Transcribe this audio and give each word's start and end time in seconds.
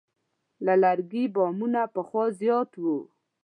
د 0.65 0.67
لرګي 0.83 1.23
بامونه 1.35 1.81
پخوا 1.93 2.23
زیات 2.39 2.71
وو. 2.83 2.97